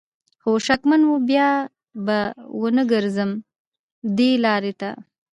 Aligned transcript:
خو 0.41 0.51
شکمن 0.67 1.01
وم 1.05 1.21
بیا 1.29 1.49
به 2.05 2.17
ونه 2.61 2.83
ګرځم 2.91 3.31
دې 4.17 4.29
لار 4.43 4.63
ته 4.79 4.89